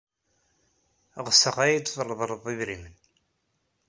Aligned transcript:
Ɣseɣ 1.25 1.55
ad 1.63 1.69
iyi-d-treḍled 1.71 2.45
idrimen. 2.53 2.95